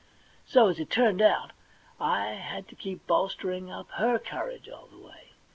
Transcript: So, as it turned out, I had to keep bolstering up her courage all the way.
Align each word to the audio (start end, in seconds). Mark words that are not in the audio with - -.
So, 0.47 0.69
as 0.69 0.79
it 0.79 0.89
turned 0.89 1.21
out, 1.21 1.51
I 1.99 2.29
had 2.29 2.67
to 2.69 2.75
keep 2.75 3.05
bolstering 3.05 3.69
up 3.69 3.91
her 3.97 4.17
courage 4.17 4.67
all 4.67 4.87
the 4.87 4.97
way. 4.97 5.33